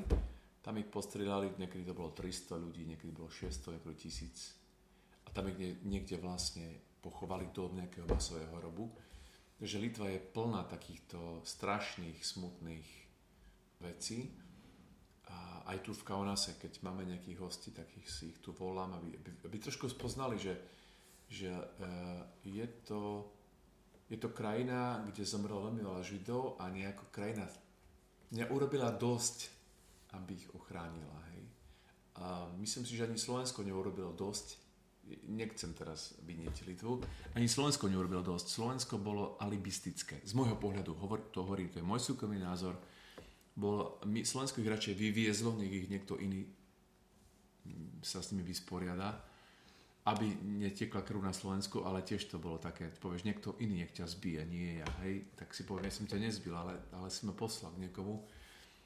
[0.59, 5.25] tam ich postrieľali, niekedy to bolo 300 ľudí, niekedy bolo 600, niekedy 1000.
[5.25, 5.57] A tam ich
[5.87, 8.91] niekde vlastne pochovali do nejakého masového hrobu.
[9.59, 12.87] Takže Litva je plná takýchto strašných, smutných
[13.79, 14.31] vecí
[15.69, 19.13] aj tu v Kaunase, keď máme nejakých hostí, tak ich si ich tu volám, aby,
[19.21, 20.57] aby, aby trošku spoznali, že,
[21.29, 23.29] že uh, je, to,
[24.09, 27.45] je to krajina, kde zomrelo veľmi veľa Židov a nejako krajina
[28.33, 29.49] neurobila dosť,
[30.17, 31.17] aby ich ochránila.
[31.33, 31.41] Hej.
[32.17, 32.25] A
[32.57, 34.57] myslím si, že ani Slovensko neurobilo dosť,
[35.29, 37.01] nechcem teraz vynieť Litvu,
[37.33, 38.45] ani Slovensko neurobilo dosť.
[38.49, 40.21] Slovensko bolo alibistické.
[40.25, 42.77] Z môjho pohľadu, hovor, to hovorí, to je môj súkromný názor,
[43.59, 46.47] bol, my, Slovensko ich radšej vyviezlo, nech ich niekto iný
[47.99, 49.19] sa s nimi vysporiada,
[50.07, 50.31] aby
[50.63, 54.41] netekla krv na Slovensku, ale tiež to bolo také, povieš, niekto iný nech ťa zbije,
[54.47, 57.75] nie ja, hej, tak si poviem, ja som ťa nezbil, ale, ale si ma poslal
[57.75, 58.23] k niekomu,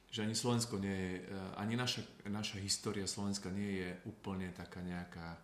[0.09, 4.81] že ani Slovensko nie je, eh, ani naša, naša história Slovenska nie je úplne taká
[4.81, 5.37] nejaká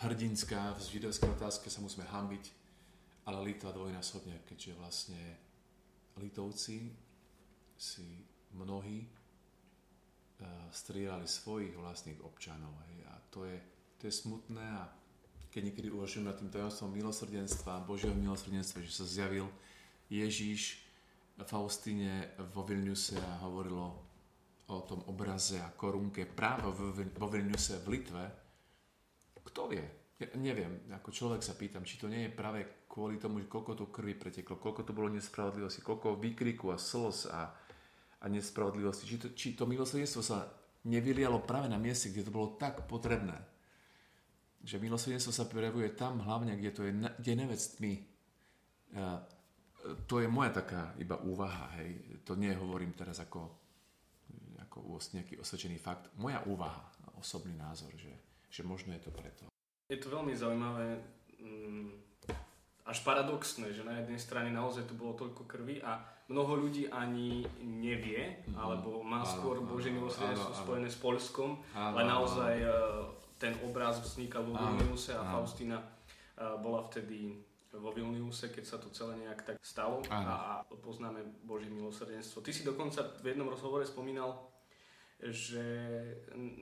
[0.00, 2.44] hrdinská, v židovskej otázke sa musíme hambiť,
[3.28, 5.20] ale Litva dvojnásobne, keďže vlastne
[6.16, 6.88] Litovci
[7.76, 12.74] si mnohí uh, strieľali svojich vlastných občanov.
[12.90, 13.06] Hej.
[13.10, 13.58] A to je,
[13.98, 14.88] to je smutné a
[15.50, 19.50] keď niekedy uvažujem nad tým tajomstvom milosrdenstva, Božieho milosrdenstva, že sa zjavil
[20.06, 20.86] Ježíš
[21.42, 23.98] Faustine vo Vilniuse a hovorilo
[24.70, 28.24] o tom obraze a korunke práve vo Vilniuse v Litve,
[29.50, 29.82] kto vie?
[30.20, 33.72] Ja neviem, ako človek sa pýtam, či to nie je práve kvôli tomu, že koľko
[33.74, 37.50] tu krvi preteklo, koľko tu bolo nespravodlivosti, koľko výkriku a slz a,
[38.20, 39.08] a nespravodlivosti.
[39.08, 40.48] Či to, či to milosrdenstvo sa
[40.84, 43.36] nevylialo práve na mieste, kde to bolo tak potrebné.
[44.60, 47.94] Že milosrdenstvo sa prejavuje tam hlavne, kde to je, kde nebec tmy.
[48.96, 49.24] A
[50.04, 52.20] to je moja taká iba úvaha, hej.
[52.28, 53.48] To nie hovorím teraz ako,
[54.68, 56.12] ako nejaký osvedčený fakt.
[56.20, 56.84] Moja úvaha,
[57.16, 58.12] osobný názor, že,
[58.52, 59.48] že možno je to preto.
[59.88, 61.00] Je to veľmi zaujímavé,
[61.40, 62.09] mm,
[62.90, 67.46] až paradoxné, že na jednej strane naozaj to bolo toľko krvi a mnoho ľudí ani
[67.62, 68.58] nevie, mm-hmm.
[68.58, 73.14] alebo má skôr Božie milosrdenstvo spojené s Polskom, áno, ale naozaj áno.
[73.14, 75.86] E, ten obraz vznikal vo Vilniuse a Faustina e,
[76.58, 77.38] bola vtedy
[77.70, 82.42] vo Vilniuse, keď sa to celé nejak tak stalo a, a poznáme Božie milosrdenstvo.
[82.42, 84.49] Ty si dokonca v jednom rozhovore spomínal,
[85.28, 85.64] že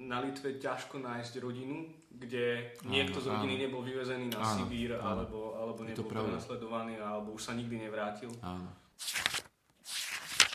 [0.03, 3.62] na Litve ťažko nájsť rodinu, kde niekto áno, z rodiny áno.
[3.62, 5.07] nebol vyvezený na áno, Sibír, áno.
[5.07, 8.35] alebo, alebo nebol prenasledovaný, alebo už sa nikdy nevrátil.
[8.42, 8.66] Áno.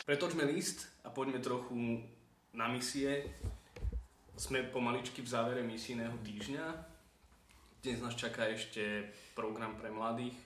[0.04, 2.04] Pretočme list a poďme trochu
[2.52, 3.24] na misie.
[4.36, 6.64] Sme pomaličky v závere misijného týždňa.
[7.80, 10.36] Dnes nás čaká ešte program pre mladých.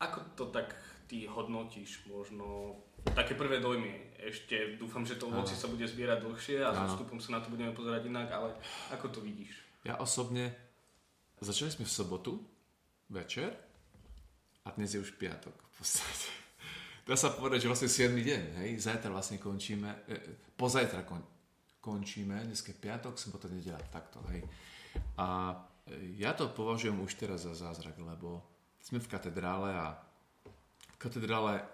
[0.00, 0.72] Ako to tak
[1.10, 2.78] ty hodnotíš možno
[3.18, 4.14] také prvé dojmy?
[4.22, 7.74] Ešte dúfam, že to ovoci sa bude zbierať dlhšie a s sa na to budeme
[7.74, 8.54] pozerať inak, ale
[8.94, 9.58] ako to vidíš?
[9.82, 10.54] Ja osobne,
[11.42, 12.32] začali sme v sobotu
[13.10, 13.50] večer
[14.62, 16.30] a dnes je už piatok v podstate.
[17.10, 18.14] Dá sa povedať, že vlastne 7.
[18.14, 20.16] deň, hej, zajtra vlastne končíme, e,
[20.54, 21.26] pozajtra kon,
[21.82, 24.46] končíme, dnes je piatok, som potom nedela, takto, hej.
[25.18, 25.58] A
[26.14, 28.46] ja to považujem už teraz za zázrak, lebo
[28.78, 29.98] sme v katedrále a
[31.00, 31.64] katedrále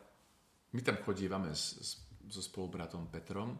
[0.72, 1.90] my tam chodívame s, s,
[2.30, 3.58] so spolubratom Petrom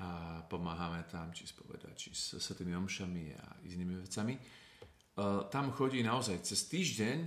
[0.00, 4.34] a pomáhame tam či spovedať, či s svetými omšami a inými vecami.
[4.36, 7.18] Uh, tam chodí naozaj cez týždeň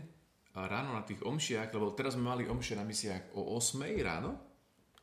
[0.54, 4.38] ráno na tých omšiach, lebo teraz sme mali omše na misiách o 8 ráno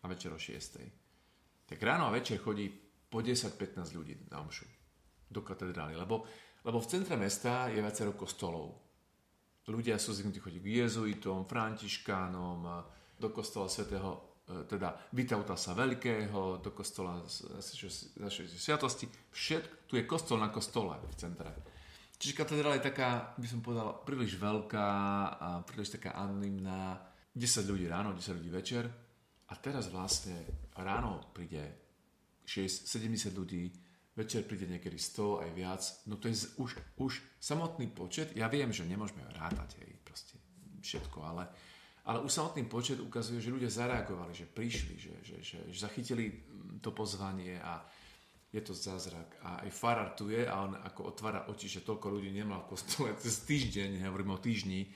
[0.02, 1.66] a večer o 6.
[1.66, 2.70] Tak ráno a večer chodí
[3.10, 4.66] po 10-15 ľudí na omšu
[5.30, 6.26] do katedrály, lebo,
[6.66, 8.89] lebo v centre mesta je viacero kostolov.
[9.70, 12.58] Ľudia sú zvyknutí chodiť k jezuitom, františkánom,
[13.20, 17.22] do kostola svätého E, teda Vitautasa Veľkého, do kostola
[18.18, 19.06] našej sviatosti.
[19.30, 21.50] Všet, tu je kostol na kostole v centre.
[22.20, 24.88] Čiže katedrála je taká, by som povedal, príliš veľká
[25.40, 27.00] a príliš taká anonimná.
[27.30, 28.84] 10 ľudí ráno, 10 ľudí večer.
[29.50, 31.62] A teraz vlastne ráno príde
[32.44, 33.70] 6, 70 ľudí,
[34.20, 35.82] večer príde niekedy 100 aj viac.
[36.04, 38.36] No to je už, už samotný počet.
[38.36, 40.36] Ja viem, že nemôžeme rátať aj proste
[40.84, 41.44] všetko, ale
[42.10, 46.32] ale už samotný počet ukazuje, že ľudia zareagovali, že prišli, že, že, že, že zachytili
[46.80, 47.84] to pozvanie a
[48.50, 49.38] je to zázrak.
[49.46, 52.74] A aj farár tu je a on ako otvára oči, že toľko ľudí nemá v
[52.74, 54.90] kostole cez týždeň, hovorím o týždni,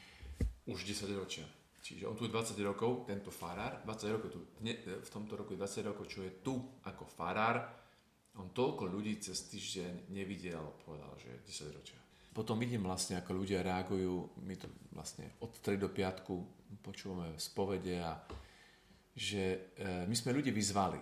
[0.67, 1.47] už 10 ročia.
[1.85, 4.41] Čiže on tu je 20 rokov, tento farár, 20 rokov tu,
[4.89, 6.57] v tomto roku je 20 rokov, čo je tu
[6.89, 7.84] ako farár,
[8.35, 11.99] on toľko ľudí cez týždeň nevidel, povedal, že 10 ročia.
[12.35, 18.03] Potom vidím vlastne, ako ľudia reagujú, my to vlastne od 3 do 5 počúvame spovede
[18.03, 18.19] a
[19.15, 20.99] že e, my sme ľudí vyzvali.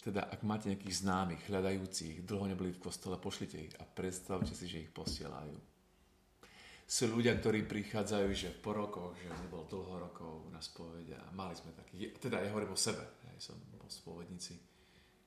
[0.00, 4.68] Teda ak máte nejakých známych, hľadajúcich, dlho neboli v kostole, pošlite ich a predstavte si,
[4.68, 5.56] že ich posielajú.
[6.84, 11.56] Sú ľudia, ktorí prichádzajú, že po rokoch, že nebol dlho rokov na spovede a mali
[11.56, 14.69] sme takých, teda ja hovorím o sebe, ja som bol spovedníci,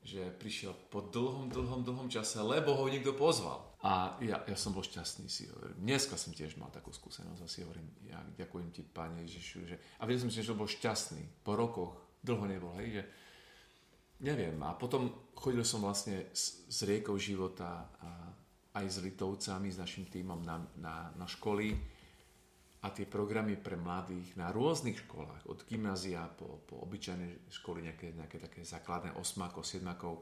[0.03, 3.73] že prišiel po dlhom, dlhom, dlhom čase, lebo ho niekto pozval.
[3.83, 5.79] A ja, ja som bol šťastný, si hovorím.
[5.79, 9.75] Dneska som tiež mal takú skúsenosť a si hovorím, ja ďakujem ti, Pane Ježišu, že...
[9.99, 11.43] A vedel som že bol šťastný.
[11.43, 13.03] Po rokoch, dlho nebol, hej, že...
[14.23, 14.55] Neviem.
[14.63, 18.09] A potom chodil som vlastne s, s riekou života a
[18.79, 21.75] aj s Litovcami, s našim týmom na, na, na školy
[22.83, 28.11] a tie programy pre mladých na rôznych školách, od gymnázia po, po obyčajné školy, nejaké,
[28.11, 30.19] nejaké také základné osmákov, siedmakov,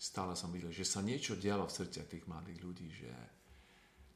[0.00, 3.12] stále som videl, že sa niečo dialo v srdciach tých mladých ľudí, že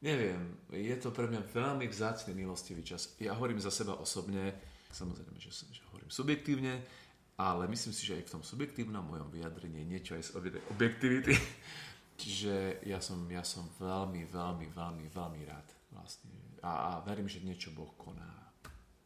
[0.01, 3.13] neviem, je to pre mňa veľmi vzácný milostivý čas.
[3.21, 4.57] Ja hovorím za seba osobne,
[4.89, 6.81] samozrejme, že, že hovorím subjektívne,
[7.37, 10.31] ale myslím si, že aj v tom subjektívnom mojom vyjadrení je niečo aj z
[10.73, 11.37] objektivity.
[12.19, 17.43] Čiže ja som, ja som veľmi, veľmi, veľmi, veľmi rád vlastne a, a verím, že
[17.43, 18.27] niečo Boh koná.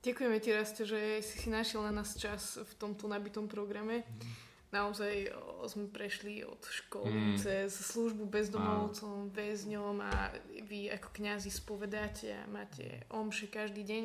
[0.04, 4.04] Ďakujeme ti, Rasto, že si si našiel na nás čas v tomto nabitom programe.
[4.04, 4.32] Mm.
[4.74, 7.38] Naozaj o, sme prešli od školy mm.
[7.40, 10.34] cez službu bezdomovcom, väzňom a
[10.68, 14.04] vy ako kňazi spovedáte a máte omše každý deň.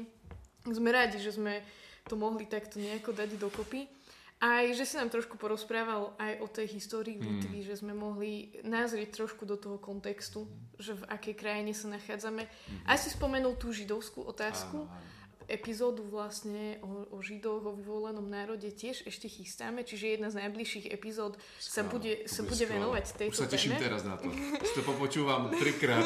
[0.70, 1.66] Sme radi, že sme
[2.06, 3.97] to mohli takto nejako dať dokopy.
[4.38, 7.66] Aj, že si nám trošku porozprával aj o tej histórii Litvy, mm.
[7.66, 10.78] že sme mohli nazrieť trošku do toho kontextu, mm.
[10.78, 12.46] že v akej krajine sa nachádzame.
[12.46, 12.86] Mm.
[12.86, 14.86] Aj si spomenul tú židovskú otázku.
[14.86, 15.06] Áno.
[15.48, 20.92] Epizódu vlastne o, o židoch, o vyvolenom národe tiež ešte chystáme, čiže jedna z najbližších
[20.92, 23.84] epizód sa bude, sa bude venovať tejto Už sa teším téme.
[23.90, 24.28] teraz na to.
[24.68, 26.04] Si to popočúvam trikrát.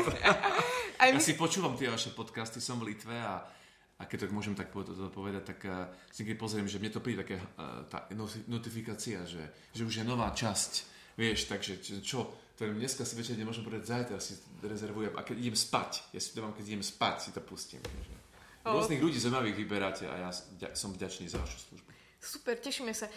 [1.03, 3.42] ja si počúvam tie vaše podcasty, som v Litve a
[4.03, 7.23] a keď to môžem tak povedať, tak uh, si keď pozriem, že mne to príde
[7.23, 8.11] také uh, tá
[8.51, 10.73] notifikácia, že, že už je nová časť,
[11.15, 15.55] vieš, takže čo, to dneska si večer nemôžem povedať, zajtra si rezervujem a keď idem
[15.55, 17.79] spať, ja si to mám, keď idem spať, si to pustím.
[17.87, 18.15] Že.
[18.67, 20.31] Rôznych ľudí zaujímavých vyberáte a ja
[20.75, 21.88] som vďačný za vašu službu.
[22.23, 23.11] Super, tešíme sa.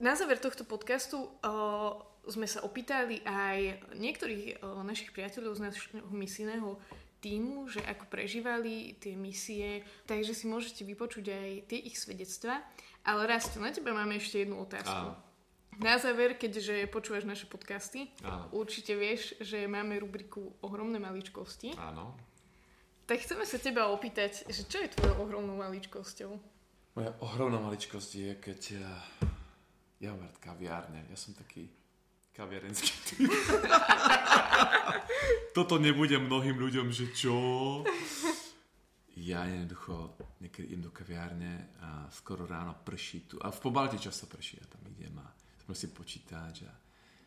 [0.00, 1.96] Na záver tohto podcastu uh,
[2.28, 6.76] sme sa opýtali aj niektorých uh, našich priateľov z našho misijného
[7.24, 12.60] týmu, že ako prežívali tie misie, takže si môžete vypočuť aj tie ich svedectva.
[13.00, 14.92] Ale raz na teba máme ešte jednu otázku.
[14.92, 15.16] Áno.
[15.80, 18.46] Na záver, keďže počúvaš naše podcasty, Áno.
[18.54, 21.74] určite vieš, že máme rubriku Ohromné maličkosti.
[21.74, 22.14] Áno.
[23.04, 26.32] Tak chceme sa teba opýtať, že čo je tvojou ohromnou maličkosťou?
[26.96, 28.92] Moja ohromná maličkosť je, keď ja,
[30.00, 31.04] ja mám rád kaviárne.
[31.12, 31.68] Ja som taký
[32.34, 33.30] kaviarenský typ.
[35.54, 37.34] Toto nebude mnohým ľuďom, že čo?
[39.14, 43.38] Ja jednoducho niekedy idem do kaviárne a skoro ráno prší tu.
[43.38, 45.30] A v Pobalte často prší, ja tam idem a
[45.70, 46.72] musím počítať a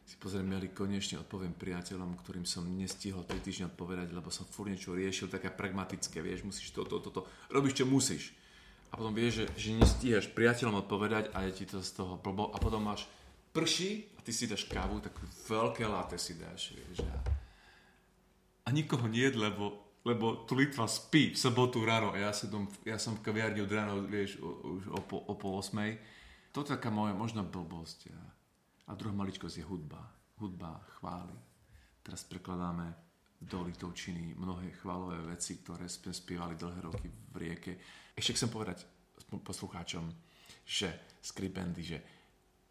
[0.07, 4.71] si pozriem maily, konečne odpoviem priateľom, ktorým som nestihol 3 týždne odpovedať, lebo som furt
[4.71, 8.31] niečo riešil, také pragmatické, vieš, musíš toto, toto, to, robíš čo musíš.
[8.87, 12.55] A potom vieš, že, že nestíhaš priateľom odpovedať a je ti to z toho blbo.
[12.55, 13.03] A potom máš
[13.57, 15.17] prší a ty si dáš kávu, tak
[15.49, 17.01] veľké láte si dáš, vieš.
[17.09, 17.17] A,
[18.65, 23.01] a nikoho nie, lebo, lebo tu Litva spí v sobotu ráno a ja, som, ja
[23.01, 25.97] som v kaviarni od ráno, vieš, už o, o, o pol osmej.
[26.53, 28.13] To je taká moja možná blbosť.
[28.13, 28.21] A,
[28.87, 30.05] a druhá maličkosť je hudba.
[30.37, 31.33] Hudba chváli.
[32.05, 32.93] Teraz prekladáme
[33.41, 37.73] do Litovčiny mnohé chválové veci, ktoré sme spievali dlhé roky v rieke.
[38.13, 38.85] Ešte chcem povedať
[39.41, 40.05] poslucháčom,
[40.61, 41.97] že Skribendy, že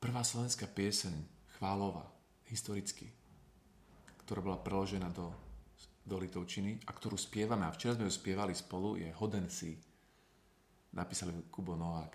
[0.00, 1.14] prvá slovenská pieseň
[1.56, 2.06] chválová,
[2.46, 3.10] historicky,
[4.26, 5.32] ktorá bola preložená do,
[6.04, 9.74] do Litovčiny a ktorú spievame, a včera sme ju spievali spolu, je Hodensi.
[10.96, 12.12] Napísali Kubo Novák.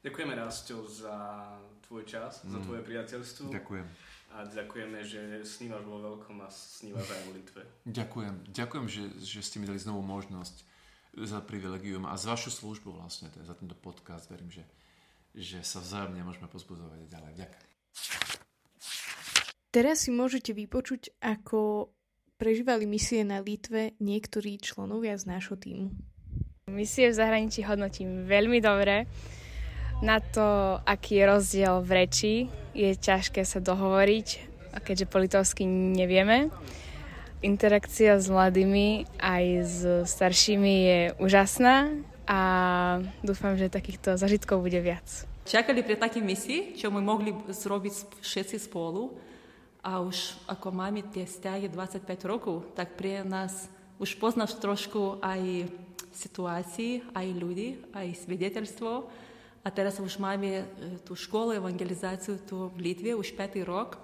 [0.00, 1.16] Ďakujeme, Rásťo, za
[1.84, 2.50] tvoj čas, mm.
[2.56, 3.52] za tvoje priateľstvo.
[3.52, 3.86] Ďakujem.
[4.30, 7.62] A ďakujeme, že snívaš vo veľkom a snívaš aj v Litve.
[7.84, 8.34] Ďakujem.
[8.48, 10.56] Ďakujem, že, že ste mi dali znovu možnosť
[11.26, 14.30] za privilegium a za vašu službu vlastne, za tento podcast.
[14.30, 14.64] Verím, že,
[15.34, 17.32] že sa vzájomne môžeme pozbudzovať ďalej.
[17.46, 17.68] Ďakujem.
[19.70, 21.90] Teraz si môžete vypočuť, ako
[22.34, 25.94] prežívali misie na Litve niektorí členovia z nášho týmu.
[26.66, 29.06] Misie v zahraničí hodnotím veľmi dobre
[30.00, 32.34] na to, aký je rozdiel v reči,
[32.72, 34.26] je ťažké sa dohovoriť,
[34.80, 36.48] keďže po litovsky nevieme.
[37.44, 41.92] Interakcia s mladými aj s staršími je úžasná
[42.30, 42.38] a
[43.26, 45.26] dúfam, že takýchto zažitkov bude viac.
[45.42, 49.18] Čakali pri takej misii, čo my mohli zrobiť všetci spolu.
[49.82, 53.66] A už ako máme tie vzťahy 25 rokov, tak pre nás
[53.98, 55.66] už poznáš trošku aj
[56.12, 58.90] situácii, aj ľudí, aj svediteľstvo
[59.60, 60.68] a teraz už máme
[61.04, 64.00] tú školu evangelizáciu tu v Litve už 5 rok.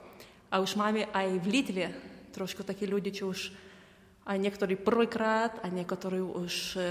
[0.49, 1.87] A už máme aj v Litve
[2.33, 3.53] trošku takí ľudí, čo už
[4.27, 6.83] aj niektorí prvýkrát, a niektorí už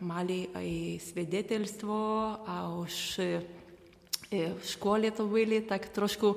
[0.00, 0.68] mali aj
[1.12, 2.00] svedectvo
[2.48, 3.20] a už
[4.32, 6.36] v škole to byli, tak trošku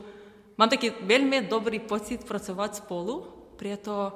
[0.59, 3.23] mám taký veľmi dobrý pocit pracovať spolu,
[3.55, 4.11] preto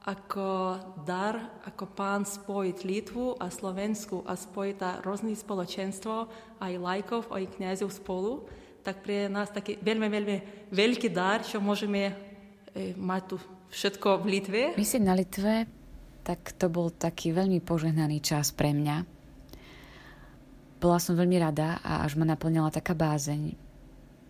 [0.00, 6.14] ako dar, ako pán spojiť Litvu a Slovensku a spojiť rôzne spoločenstvo,
[6.56, 8.48] aj lajkov, aj kniazov spolu,
[8.80, 10.36] tak pre nás taký veľmi, veľmi
[10.72, 12.14] veľký dar, čo môžeme e,
[12.96, 13.36] mať tu
[13.70, 14.62] všetko v Litve.
[14.76, 15.66] Myslím na Litve,
[16.26, 19.06] tak to bol taký veľmi požehnaný čas pre mňa.
[20.80, 23.52] Bola som veľmi rada a až ma naplňala taká bázeň,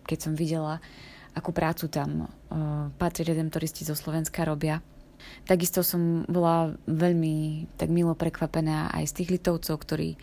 [0.03, 0.83] keď som videla,
[1.31, 4.83] akú prácu tam uh, patrí redemptoristi zo Slovenska robia
[5.45, 10.17] Takisto som bola veľmi tak milo prekvapená aj z tých litovcov, ktorí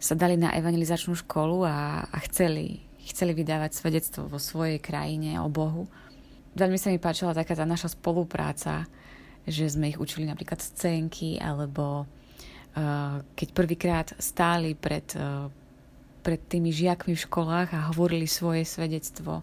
[0.00, 5.48] sa dali na evangelizačnú školu a, a chceli, chceli vydávať svedectvo vo svojej krajine o
[5.48, 5.88] Bohu.
[6.54, 8.86] Veľmi sa mi páčila taká tá naša spolupráca,
[9.42, 15.50] že sme ich učili napríklad scénky, alebo uh, keď prvýkrát stáli pred, uh,
[16.22, 19.42] pred tými žiakmi v školách a hovorili svoje svedectvo,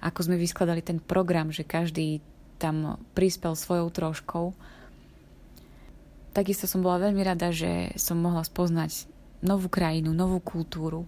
[0.00, 2.24] ako sme vyskladali ten program, že každý
[2.56, 4.56] tam prispel svojou troškou.
[6.32, 9.08] Takisto som bola veľmi rada, že som mohla spoznať
[9.44, 11.04] novú krajinu, novú kultúru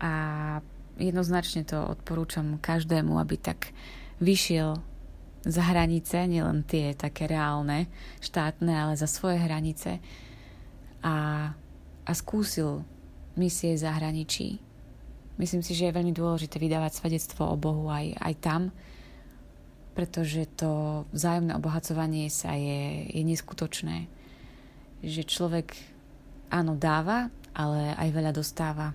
[0.00, 0.12] a
[1.02, 3.74] jednoznačne to odporúčam každému, aby tak
[4.22, 4.78] vyšiel
[5.42, 7.90] za hranice, nielen tie také reálne,
[8.22, 9.98] štátne, ale za svoje hranice
[11.02, 11.50] a,
[12.06, 12.86] a skúsil
[13.34, 14.62] misie zahraničí.
[15.40, 18.62] Myslím si, že je veľmi dôležité vydávať svedectvo o Bohu aj, aj tam,
[19.98, 24.06] pretože to vzájomné obohacovanie sa je, je neskutočné.
[25.02, 25.74] Že človek
[26.52, 28.94] áno dáva, ale aj veľa dostáva.